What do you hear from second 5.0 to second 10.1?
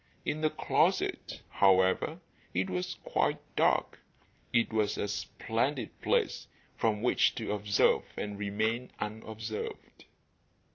splendid place from which to observe and remain unobserved.